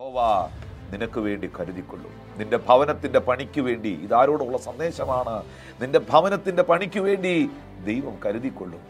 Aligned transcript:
യഹോവ 0.00 0.48
നിനക്ക് 0.92 1.20
വേണ്ടി 1.20 1.50
കരുതിക്കൊള്ളും. 1.60 2.10
നിന്റെ 2.38 2.56
ഭവനത്തിന്റെ 2.56 3.18
പണിക്ക് 3.18 3.60
വേണ്ടി 3.60 3.88
ഇതാരോടുള്ള 3.88 4.58
സന്ദേശമാണ്. 4.58 5.42
നിന്റെ 5.82 5.98
ഭവനത്തിന്റെ 5.98 6.62
പണിക്ക് 6.62 7.00
വേണ്ടി 7.00 7.50
ദൈവം 7.84 8.18
കരുതിക്കൊള്ളും. 8.26 8.80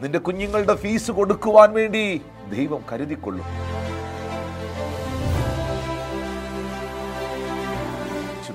നിന്റെ 0.00 0.18
കുഞ്ഞുങ്ങളുടെ 0.18 0.74
ഫീസ് 0.74 1.10
കൊടുക്കുവാൻ 1.10 1.72
വേണ്ടി 1.72 2.22
ദൈവം 2.56 2.84
കരുതിക്കൊള്ളും. 2.92 3.46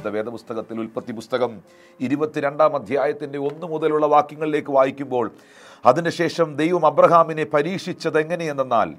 വേദപുസ്തകത്തിൽ 0.09 0.79
ഉൽപ്പത്തി 0.79 1.11
പുസ്തകം 1.11 1.61
ഇരുപത്തിരണ്ടാം 1.99 2.75
അധ്യായത്തിന്റെ 2.75 3.39
ഒന്ന് 3.39 3.65
മുതലുള്ള 3.65 4.05
വാക്യങ്ങളിലേക്ക് 4.05 4.71
വായിക്കുമ്പോൾ 4.71 5.31
അതിനുശേഷം 5.85 6.55
ദൈവം 6.55 6.85
അബ്രഹാമിനെ 6.85 7.43
പരീക്ഷിച്ചത് 7.43 8.19
എങ്ങനെയെന്നാൽ 8.19 8.93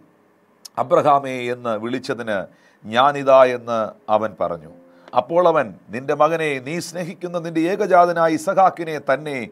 അബ്രഹാമേ 0.78 1.52
എന്ന് 1.52 1.78
വിളിച്ചതിന് 1.78 2.46
ഞാനിതാ 2.84 3.44
എന്ന് 3.44 3.90
അവൻ 4.08 4.36
പറഞ്ഞു. 4.40 4.72
അപ്പോൾ 5.16 5.48
അവൻ 5.48 5.74
നിന്റെ 5.90 6.14
മകനെ 6.14 6.58
നീ 6.58 6.78
സ്നേഹിക്കുന്ന 6.78 7.38
നിന്റെ 7.38 7.60
ഏകജാതനായ 7.60 8.32
ഇസഹാക്കിനെ 8.32 9.00
തന്നെ 9.14 9.48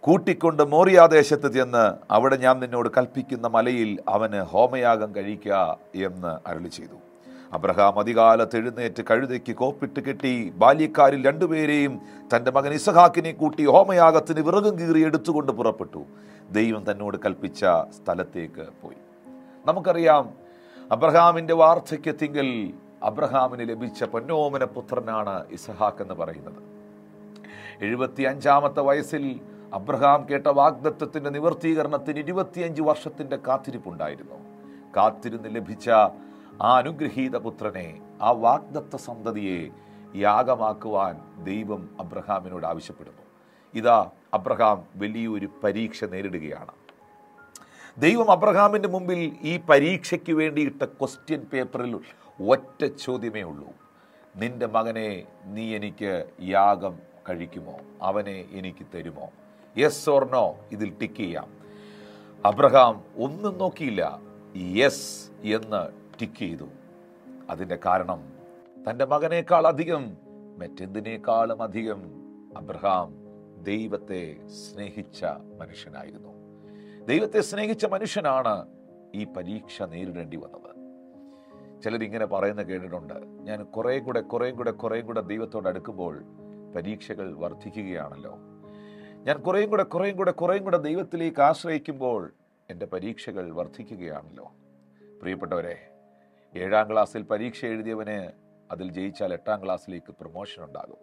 കൂട്ടിക്കൊണ്ട് 0.00 0.62
മോറിയാദേശത്ത് 0.62 1.52
ചെന്ന് 1.52 1.94
അവിടെ 2.10 2.36
ഞാൻ 2.36 2.60
നിന്നോട് 2.60 2.88
കൽപ്പിക്കുന്ന 2.96 3.46
മലയിൽ 3.46 3.98
അവന് 4.08 4.40
ഹോമയാഗം 4.40 5.14
കഴിക്കുക 5.16 5.78
എന്ന് 5.94 6.48
അരുളി 6.48 6.68
ചെയ്തു. 6.68 6.94
അബ്രഹാം 7.52 7.98
അധികാലത്ത് 7.98 8.56
എഴുന്നേറ്റ് 8.56 9.02
കഴുതയ്ക്ക് 9.10 9.56
കോപ്പിട്ട് 9.56 10.00
കെട്ടി 10.00 10.52
ബാല്യക്കാരിൽ 10.56 11.26
രണ്ടുപേരെയും 11.26 12.00
തന്റെ 12.36 12.50
മകൻ 12.50 12.72
ഇസഹാക്കിനെ 12.72 13.32
കൂട്ടി 13.32 13.66
ഹോമയാഗത്തിന് 13.66 14.40
വിറകും 14.40 14.78
കീറി 14.78 15.04
എടുത്തുകൊണ്ട് 15.04 15.52
പുറപ്പെട്ടു. 15.52 16.04
ദൈവം 16.50 16.90
തന്നോട് 16.90 17.16
കൽപ്പിച്ച 17.16 17.64
സ്ഥലത്തേക്ക് 17.90 18.66
പോയി. 18.82 18.96
നമുക്കറിയാം 19.66 20.41
അബ്രഹാമിന്റെ 20.90 21.54
വാർദ്ധക്യത്തിങ്കിൽ 21.54 22.74
അബ്രഹാമിന് 23.02 23.68
ലഭിച്ച 23.68 24.04
പൊന്നോമന 24.04 24.64
പുത്രനാണ് 24.64 25.46
ഇസഹാക്ക് 25.50 26.02
എന്ന് 26.02 26.14
പറയുന്നത്. 26.14 26.62
എഴുപത്തി 27.80 28.22
അഞ്ചാമത്തെ 28.22 28.80
വയസ്സിൽ 28.80 29.40
അബ്രഹാം 29.74 30.26
കേട്ട 30.30 30.46
വാഗ്ദത്വത്തിന്റെ 30.46 31.30
നിവർത്തീകരണത്തിന് 31.30 32.18
ഇരുപത്തിയഞ്ച് 32.18 32.82
വർഷത്തിന്റെ 32.82 33.36
കാത്തിരിപ്പുണ്ടായിരുന്നു. 33.36 34.38
കാത്തിരുന്ന് 34.96 35.48
ലഭിച്ച 35.56 35.90
ആ 36.62 36.76
അനുഗ്രഹീത 36.76 37.36
പുത്രനെ 37.36 38.00
ആ 38.22 38.30
വാഗ്ദത്ത 38.30 38.96
സന്തതിയെ 38.96 39.68
യാഗമാക്കുവാൻ 40.16 41.44
ദൈവം 41.44 41.96
അബ്രഹാമിനോട് 42.00 42.66
ആവശ്യപ്പെടുന്നു. 42.66 43.22
ഇതാ 43.74 44.10
അബ്രഹാം 44.34 44.82
വലിയൊരു 44.96 45.48
പരീക്ഷ 45.64 46.04
നേരിടുകയാണ്. 46.04 46.81
ദൈവം 47.98 48.30
അബ്രഹാമിന്റെ 48.30 48.88
മുമ്പിൽ 48.88 49.36
ഈ 49.42 49.60
പരീക്ഷയ്ക്ക് 49.70 50.32
വേണ്ടിയിട്ട 50.32 50.84
ക്വസ്റ്റ്യൻ 50.84 51.40
പേപ്പറിൽ 51.52 52.00
ഒറ്റ 52.48 52.84
ചോദ്യമേ 52.84 53.42
ഉള്ളൂ. 53.42 53.68
നിന്റെ 54.36 54.66
മകനെ 54.66 55.22
നീ 55.44 55.76
എനിക്ക് 55.76 56.26
യാഗം 56.42 56.98
കഴിക്കുമോ? 57.28 57.78
അവനെ 58.02 58.44
എനിക്ക് 58.52 58.86
തരുമോ? 58.94 59.30
യെസ് 59.78 60.10
ഓർ 60.10 60.30
നോ 60.30 60.56
ഇതിൽ 60.72 60.94
ടിക്ക് 61.00 61.14
ചെയ്യാം. 61.14 61.52
അബ്രഹാം 62.44 63.04
ഒന്നും 63.16 63.58
നോക്കിയില്ല. 63.58 64.20
യെസ് 64.56 65.30
എന്ന് 65.42 65.88
ടിക്ക് 66.20 66.38
ചെയ്തു. 66.38 66.68
അതിന്റെ 67.50 67.78
കാരണം 67.86 68.32
തന്റെ 68.90 69.04
മകനേക്കാൾ 69.04 69.66
അധികം 69.66 70.16
മറ്റെന്തിനേക്കാളും 70.58 71.62
അധികം? 71.62 72.02
അബ്രഹാം 72.56 73.14
ദൈവത്തെ 73.64 74.36
സ്നേഹിച്ച 74.48 75.24
മനുഷ്യനായിരുന്നു. 75.58 76.31
ദൈവത്തെ 77.08 77.40
സ്നേഹിച്ച 77.40 77.86
മനുഷ്യനാണ് 77.86 78.66
ഈ 79.14 79.24
പരീക്ഷ 79.24 79.82
നേരിടേണ്ടി 79.82 80.36
വന്നത്. 80.36 80.72
ചിലരിങ്ങനെ 81.82 82.26
പറയുന്ന 82.26 82.62
കേട്ടിട്ടുണ്ട് 82.62 83.14
ഞാൻ 83.14 83.64
കുറേ 83.64 83.98
കൂടെ 83.98 84.20
കുറേ 84.20 84.50
കൂടെ 84.50 84.70
കുറേ 84.70 85.00
കൂടെ 85.00 85.20
ദൈവത്തോട് 85.20 85.68
അടുക്കുമ്പോൾ 85.68 86.24
പരീക്ഷകൾ 86.76 87.34
വർദ്ധിക്കുകയാണല്ലോ. 87.34 88.36
ഞാൻ 89.22 89.36
കുറേ 89.36 89.66
കൂടെ 89.66 89.82
കുറേ 89.82 90.10
കൂടെ 90.10 90.30
കുറേ 90.30 90.58
കൂടെ 90.58 90.76
ദൈവത്തിലേക്ക് 90.76 91.40
ആശ്രയിക്കുമ്പോൾ 91.40 92.32
എന്റെ 92.70 92.86
പരീക്ഷകൾ 92.86 93.50
വർദ്ധിക്കുകയാണല്ലോ. 93.50 94.52
പ്രിയപ്പെട്ടവരെ 95.20 95.88
ഏഴാം 96.56 96.92
ക്ലാസ്സിൽ 96.92 97.22
പരീക്ഷ 97.22 97.64
എഴുതിയവന് 97.64 98.32
അതിൽ 98.72 98.92
ജയിച്ചാൽ 98.92 99.32
എട്ടാം 99.32 99.64
ക്ലാസ്സിലേക്ക് 99.64 100.14
പ്രൊമോഷൻ 100.20 100.64
ഉണ്ടാകും. 100.64 100.96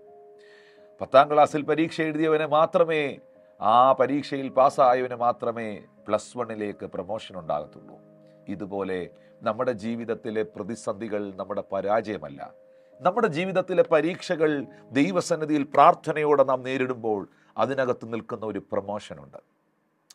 പത്താം 1.01 1.33
ക്ലാസ്സിൽ 1.33 1.61
പരീക്ഷ 1.61 2.01
എഴുതിയവന് 2.01 2.47
മാത്രമേ 2.47 3.19
ആ 3.61 3.91
പരീക്ഷയിൽ 3.91 4.49
പാസ്സായവന് 4.49 5.15
മാത്രമേ 5.15 5.81
പ്ലസ് 6.07 6.37
വണ്ണിലേക്ക് 6.37 6.85
പ്രൊമോഷൻ 6.85 7.39
ഉണ്ടാകത്തുള്ളൂ. 7.39 7.95
ഇതുപോലെ 8.47 9.09
നമ്മുടെ 9.41 9.71
ജീവിതത്തിലെ 9.71 10.43
പ്രതിസന്ധികൾ 10.43 11.33
നമ്മുടെ 11.35 11.63
പരാജയമല്ല. 11.71 12.53
നമ്മുടെ 13.01 13.27
ജീവിതത്തിലെ 13.27 13.83
പരീക്ഷകൾ 13.83 14.65
ദൈവസന്നിധിയിൽ 14.91 15.63
പ്രാർത്ഥനയോടെ 15.63 16.43
നാം 16.43 16.63
നേരിടുമ്പോൾ 16.63 17.29
അതിനകത്ത് 17.57 18.13
നിൽക്കുന്ന 18.13 18.45
ഒരു 18.45 18.59
പ്രൊമോഷനുണ്ട് 18.59 19.37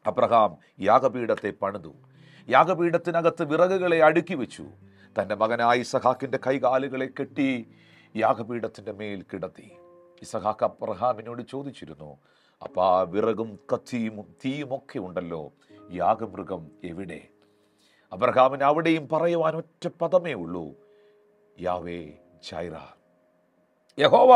അബ്രഹാം 0.06 0.56
യാഗപീഠത്തെ 0.80 1.50
പണിതു. 1.50 1.92
യാഗപീഠത്തിനകത്ത് 2.48 3.44
വിറകുകളെ 3.44 4.04
അടുക്കി 4.04 4.34
വെച്ചു. 4.34 4.66
തന്റെ 5.20 5.34
മകനായ 5.34 5.78
ഇസഹാക്കിന്റെ 5.78 6.38
കൈകാലുകളെ 6.46 7.08
കെട്ടി 7.20 7.68
യാഗപീഠത്തിന്റെ 8.16 8.92
മേൽ 8.92 9.24
കിടത്തി. 9.32 9.72
ഇസഹാക്ക് 10.22 10.64
അബ്രഹാമിനോട് 10.64 11.42
ചോദിച്ചിരുന്നു 11.50 12.18
അപ്പൊ 12.62 12.82
ആ 12.84 13.00
വിറകും 13.02 13.58
കത്തിയും 13.72 14.16
തീയും 14.44 14.74
ഒക്കെ 14.76 14.98
ഉണ്ടല്ലോ 14.98 15.52
യാഗമൃഗം 15.92 16.62
എവിടെ? 16.84 17.20
അബ്രഹാമിന് 18.12 18.62
അവിടെയും 18.62 19.08
പറയുവാൻ 19.12 19.56
ഒറ്റ 19.56 19.88
പദമേ 20.02 20.32
ഉള്ളൂ. 20.32 20.66
യാവേ 21.60 22.00
ചൈറ 22.48 22.74
യഹോവ 23.98 24.32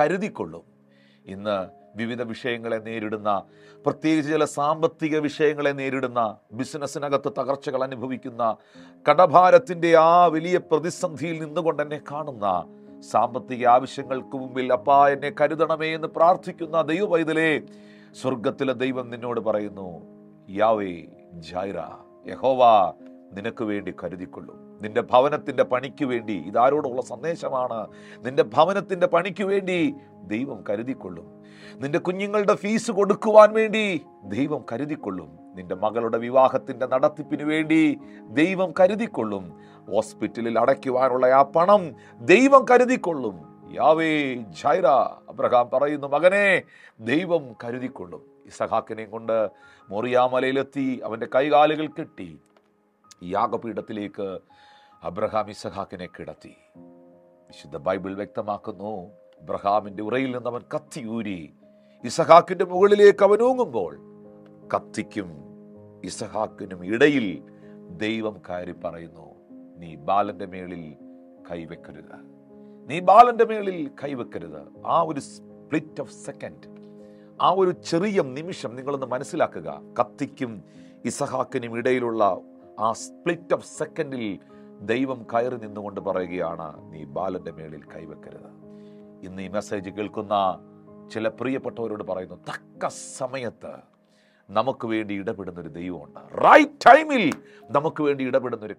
കരുതിക്കൊള്ളും. 0.00 0.64
ഇന്ന് 1.26 1.80
വിവിധ 1.96 2.22
വിഷയങ്ങളെ 2.22 2.78
നേരിടുന്ന 2.78 3.30
പ്രത്യേകിച്ച് 3.86 4.30
ചില 4.30 4.44
സാമ്പത്തിക 4.44 5.18
വിഷയങ്ങളെ 5.18 5.70
നേരിടുന്ന 5.70 6.20
ബിസിനസ്സിനകത്ത് 6.52 7.32
തകർച്ചകൾ 7.38 7.82
അനുഭവിക്കുന്ന 7.84 8.56
കടഭാരത്തിന്റെ 9.06 9.96
ആ 9.96 10.26
വലിയ 10.26 10.58
പ്രതിസന്ധിയിൽ 10.58 11.44
നിന്നുകൊണ്ട് 11.44 11.82
എന്നെ 11.82 12.00
കാണുന്ന 12.12 12.46
സാമ്പത്തിക 13.00 13.66
ആവശ്യങ്ങൾക്ക് 13.66 14.36
മുമ്പിൽ 14.36 14.72
അപ്പാ 14.72 15.08
എന്നെ 15.08 15.32
കരുതണമേ 15.40 15.94
എന്ന് 15.94 16.08
പ്രാർത്ഥിക്കുന്ന 16.08 16.82
ദൈവവൈതലേ 16.82 17.60
സ്വർഗത്തിലെ 18.22 18.72
ദൈവം 18.72 19.10
നിന്നോട് 19.10 19.40
പറയുന്നു 19.40 20.06
യാവേ 20.50 21.06
ജൈറ 21.32 21.78
യഹോവ 22.26 22.92
നിനക്ക് 23.32 23.64
വേണ്ടി 23.64 23.94
കരുതിക്കൊള്ളും. 24.04 24.78
നിന്റെ 24.82 25.00
ഭവനത്തിന്റെ 25.00 25.62
പണിക്ക് 25.62 26.04
വേണ്ടി 26.04 26.32
ഇതാരോടുള്ള 26.32 27.02
സന്ദേശമാണ് 27.02 27.86
നിന്റെ 28.18 28.42
ഭവനത്തിന്റെ 28.42 29.06
പണിക്ക് 29.06 29.44
വേണ്ടി 29.44 29.94
ദൈവം 30.22 30.64
കരുതിക്കൊള്ളും. 30.70 31.42
നിന്റെ 31.74 31.98
കുഞ്ഞുങ്ങളുടെ 31.98 32.54
ഫീസ് 32.54 32.90
കൊടുക്കുവാൻ 32.90 33.52
വേണ്ടി 33.52 34.00
ദൈവം 34.24 34.64
കരുതിക്കൊള്ളും. 34.72 35.39
നിന്റെ 35.54 35.74
മകളുടെ 35.74 36.18
വിവാഹത്തിന്റെ 36.18 36.86
നടത്തിപ്പിന് 36.86 37.42
വേണ്ടി 37.42 37.98
ദൈവം 38.28 38.74
കരുതിക്കൊള്ളും. 38.80 39.54
ഹോസ്പിറ്റലിൽ 39.90 40.58
അടയ്ക്കുവാനുള്ള 40.58 41.26
ആ 41.26 41.42
പണം 41.42 41.94
ദൈവം 42.20 42.66
കരുതിക്കൊള്ളും. 42.70 43.50
യാവേ 43.72 44.34
ജൈറ 44.34 44.86
അബ്രഹാം 45.28 45.70
പറയുന്നു 45.70 46.06
മകനെ 46.06 46.62
ദൈവം 47.00 47.54
കരുതിക്കൊള്ളും. 47.64 48.22
ഇസഹാക്കിനെയും 48.46 49.10
കൊണ്ട് 49.10 49.50
മൊറിയാമലയിലെത്തി 49.88 51.00
അവന്റെ 51.04 51.26
കൈകാലുകൾ 51.34 51.86
കെട്ടി. 51.86 52.40
യാഗപീഠത്തിലേക്ക് 53.24 54.38
അബ്രഹാം 55.02 55.50
ഇസഹാക്കിനെ 55.50 56.06
കിടത്തി. 56.06 56.56
വിശുദ്ധ 56.76 57.76
ബൈബിൾ 57.76 58.14
വ്യക്തമാക്കുന്നു 58.14 59.10
അബ്രഹാമിന്റെ 59.42 60.02
ഉറയിൽ 60.02 60.36
നിന്ന് 60.36 60.50
അവൻ 60.50 60.60
കത്തിയൂരി. 60.74 61.54
ഇസഹാക്കിന്റെ 62.04 62.64
മുകളിലേക്ക് 62.64 63.24
അവൻ 63.24 63.42
ഊങ്ങുമ്പോൾ 63.42 64.09
കത്തിക്കും 64.74 65.30
ഇസഹാക്കിനും 66.04 66.84
ഇടയിൽ 66.84 67.42
ദൈവം 67.96 68.40
കയറി 68.48 68.72
പറയുന്നു 68.72 69.34
നീ 69.76 69.94
ബാലന്റെ 69.94 70.46
മേളിൽ 70.46 70.96
കൈവെക്കരുത്. 71.50 72.18
നീ 72.86 73.00
ബാലന്റെ 73.00 73.44
മേളിൽ 73.44 73.90
കൈവെക്കരുത്. 74.04 74.62
ആ 74.86 75.02
ഒരു 75.02 75.20
സ്പ്ലിറ്റ് 75.20 76.00
ഓഫ് 76.00 76.12
സെക്കൻഡ് 76.12 76.80
ആ 77.40 77.50
ഒരു 77.50 77.70
ചെറിയ 77.70 78.22
നിമിഷം 78.22 78.76
നിങ്ങളൊന്ന് 78.76 79.06
മനസ്സിലാക്കുക. 79.06 79.82
കത്തിക്കും 80.00 80.62
ഇസഹാക്കിനും 81.04 81.76
ഇടയിലുള്ള 81.76 82.40
ആ 82.78 82.92
സ്പ്ലിറ്റ് 82.92 83.54
ഓഫ് 83.54 83.66
സെക്കൻഡിൽ 83.66 84.38
ദൈവം 84.82 85.26
കയറി 85.32 85.56
നിന്നുകൊണ്ട് 85.56 86.00
പറയുകയാണ് 86.00 86.92
നീ 86.92 87.04
ബാലന്റെ 87.04 87.50
മേളിൽ 87.50 87.82
കൈവെക്കരുത്. 87.96 88.50
ഇന്ന് 89.22 89.42
ഈ 89.42 89.48
മെസ്സേജ് 89.48 89.90
കേൾക്കുന്ന 89.90 90.58
ചില 91.12 91.28
പ്രിയപ്പെട്ടവരോട് 91.28 92.02
പറയുന്നു 92.02 92.34
തക്ക 92.34 92.88
സമയത്ത് 92.88 93.89
നമുക്ക് 94.50 94.86
വേണ്ടി 94.86 95.14
ഇടപെടുന്ന 95.14 95.60
ഒരു 95.60 95.68
ദൈവമുണ്ട്. 95.68 96.20
റൈറ്റ് 96.44 96.86
ടൈമിൽ 96.86 97.32
നമുക്ക് 97.70 98.02
വേണ്ടി 98.02 98.24
ഇടപെടുന്ന 98.24 98.64
ഒരു 98.64 98.74